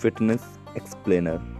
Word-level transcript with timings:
fitness 0.00 0.42
explainer. 0.74 1.59